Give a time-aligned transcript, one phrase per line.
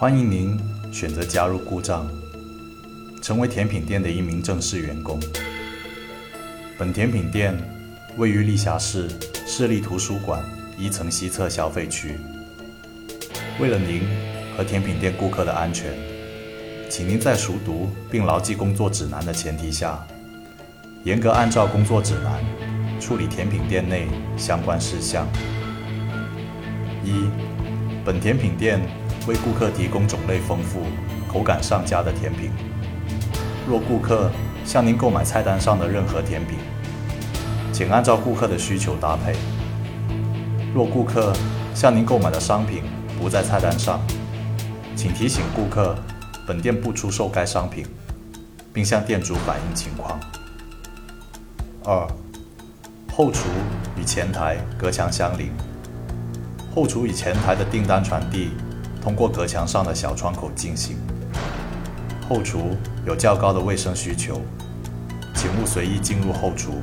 [0.00, 0.56] 欢迎您
[0.92, 2.08] 选择加入故障，
[3.20, 5.18] 成为甜品店的一名正式员工。
[6.78, 7.52] 本甜品店
[8.16, 9.08] 位于历霞市
[9.44, 10.40] 市立图书馆
[10.78, 12.16] 一层西侧消费区。
[13.58, 14.02] 为了您
[14.56, 15.92] 和甜品店顾客的安全，
[16.88, 19.98] 请您在熟读并牢记工作指南的前提下，
[21.02, 22.40] 严格按照工作指南
[23.00, 24.06] 处理甜品店内
[24.36, 25.26] 相关事项。
[27.02, 27.28] 一，
[28.04, 28.80] 本甜品店
[29.28, 30.80] 为顾客提供种类丰富、
[31.30, 32.50] 口感上佳的甜品。
[33.68, 34.30] 若顾客
[34.64, 36.56] 向您购买菜单上的任何甜品，
[37.70, 39.36] 请按照顾客的需求搭配。
[40.74, 41.34] 若顾客
[41.74, 42.82] 向您购买的商品
[43.20, 44.00] 不在菜单上，
[44.96, 45.94] 请提醒顾客
[46.46, 47.84] 本店不出售该商品，
[48.72, 50.18] 并向店主反映情况。
[51.84, 52.08] 二，
[53.14, 53.50] 后厨
[53.94, 55.50] 与前台隔墙相邻。
[56.74, 58.52] 后厨与前台的订单传递
[59.08, 60.98] 通过隔墙上的小窗口进行。
[62.28, 64.42] 后厨有较高的卫生需求，
[65.34, 66.82] 请勿随意进入后厨，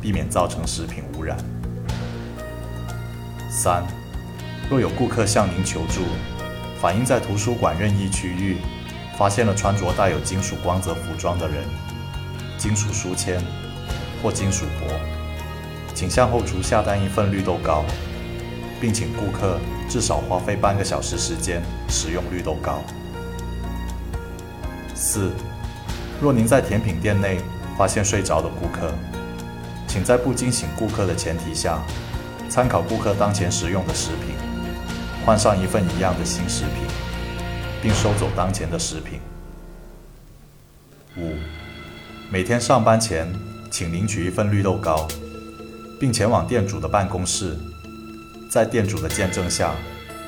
[0.00, 1.38] 避免造成食品污染。
[3.48, 3.84] 三，
[4.68, 6.00] 若有顾客向您求助，
[6.80, 8.56] 反映在图书馆任意区域
[9.16, 11.62] 发现了穿着带有金属光泽服装的人、
[12.58, 13.40] 金属书签
[14.20, 14.92] 或金属箔，
[15.94, 17.84] 请向后厨下单一份绿豆糕。
[18.82, 22.82] 并请顾客至少花费半个小时时间使用绿豆糕。
[24.92, 25.30] 四，
[26.20, 27.38] 若您在甜品店内
[27.78, 28.92] 发现睡着的顾客，
[29.86, 31.78] 请在不惊醒顾客的前提下，
[32.50, 34.34] 参考顾客当前食用的食品，
[35.24, 36.84] 换上一份一样的新食品，
[37.80, 39.20] 并收走当前的食品。
[41.16, 41.36] 五，
[42.32, 43.32] 每天上班前，
[43.70, 45.06] 请领取一份绿豆糕，
[46.00, 47.56] 并前往店主的办公室。
[48.52, 49.74] 在店主的见证下，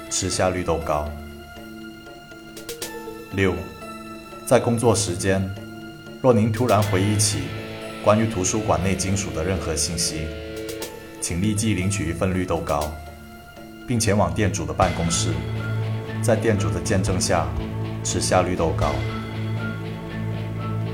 [0.08, 1.06] 吃下绿豆糕。
[3.32, 3.52] 六，
[4.46, 5.46] 在工作时间，
[6.22, 7.40] 若您突然回忆起
[8.02, 10.26] 关于图书馆内金属的任何信息，
[11.20, 12.90] 请立即领取一份绿豆糕，
[13.86, 15.28] 并前往店主的办公室，
[16.22, 17.46] 在店主的见证下
[18.02, 18.94] 吃下绿豆糕。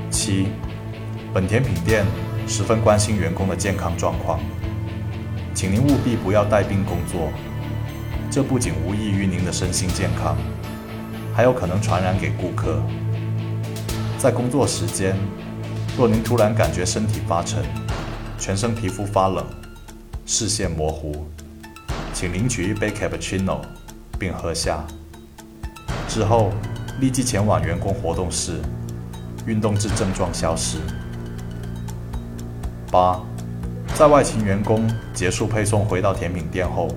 [0.09, 0.47] 七，
[1.33, 2.05] 本甜品店
[2.45, 4.41] 十分关心员工的健康状况。
[5.53, 7.29] 请您务必不要带病工作，
[8.31, 10.35] 这不仅无益于您的身心健康，
[11.35, 12.81] 还有可能传染给顾客。
[14.17, 15.15] 在工作时间，
[15.97, 17.63] 若您突然感觉身体发沉、
[18.39, 19.45] 全身皮肤发冷、
[20.25, 21.27] 视线模糊，
[22.13, 23.59] 请领取一杯 cappuccino
[24.17, 24.85] 并喝下，
[26.07, 26.51] 之后
[26.99, 28.59] 立即前往员工活动室
[29.45, 30.77] 运动至症状消失。
[32.89, 33.21] 八。
[34.01, 36.87] 在外勤员工结束配送回到甜品店后，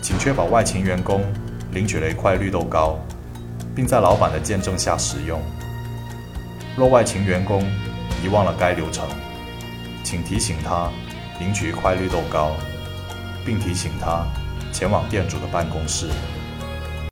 [0.00, 1.20] 请确保外勤员工
[1.72, 2.96] 领取了一块绿豆糕，
[3.74, 5.42] 并在老板的见证下食用。
[6.76, 7.68] 若外勤员工
[8.22, 9.04] 遗忘了该流程，
[10.04, 10.88] 请提醒他
[11.40, 12.52] 领取一块绿豆糕，
[13.44, 14.24] 并提醒他
[14.72, 16.06] 前往店主的办公室。